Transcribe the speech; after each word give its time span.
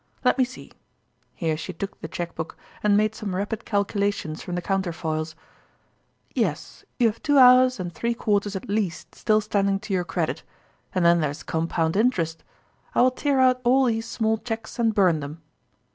Let 0.25 0.39
me 0.39 0.45
see" 0.45 0.71
(here 1.35 1.55
she 1.55 1.73
took 1.73 2.01
the 2.01 2.07
cheque 2.07 2.33
book, 2.33 2.57
and 2.81 2.97
made 2.97 3.13
some 3.13 3.35
rapid 3.35 3.65
calculations 3.65 4.41
from 4.41 4.55
the 4.55 4.61
counterfoils)" 4.63 5.35
J 6.35 6.45
es 6.45 6.83
> 6.91 6.97
J 6.99 7.05
ou 7.05 7.09
have 7.09 7.21
two 7.21 7.37
hours 7.37 7.79
and 7.79 7.93
three 7.93 8.15
quarters 8.15 8.55
at 8.55 8.67
least 8.67 9.13
still 9.13 9.41
standing 9.41 9.77
to 9.81 9.93
your 9.93 10.03
credit; 10.03 10.41
and 10.95 11.05
then 11.05 11.21
there's 11.21 11.43
the 11.43 11.45
compound 11.45 11.95
interest. 11.95 12.43
I 12.95 13.03
will 13.03 13.11
tear 13.11 13.39
out 13.39 13.61
all 13.63 13.85
these 13.85 14.07
small 14.07 14.39
cheques 14.39 14.79
and 14.79 14.91
burn 14.91 15.19
them." 15.19 15.43